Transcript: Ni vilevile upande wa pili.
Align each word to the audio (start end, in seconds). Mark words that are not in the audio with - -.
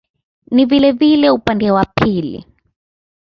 Ni 0.51 0.65
vilevile 0.65 1.29
upande 1.29 1.71
wa 1.71 1.85
pili. 1.85 2.45